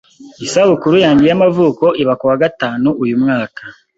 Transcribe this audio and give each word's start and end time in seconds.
Isabukuru 0.45 0.95
yanjye 1.05 1.23
y'amavuko 1.29 1.85
iba 2.01 2.13
kuwa 2.19 2.35
gatanu 2.43 2.87
uyu 3.03 3.15
mwaka. 3.21 3.61